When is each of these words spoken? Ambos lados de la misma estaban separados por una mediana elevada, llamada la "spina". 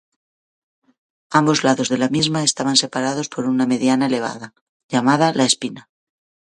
Ambos 1.39 1.59
lados 1.65 1.87
de 1.89 1.99
la 1.99 2.09
misma 2.17 2.41
estaban 2.43 2.75
separados 2.83 3.27
por 3.29 3.45
una 3.45 3.67
mediana 3.67 4.07
elevada, 4.07 4.47
llamada 4.89 5.31
la 5.31 5.45
"spina". 5.47 5.91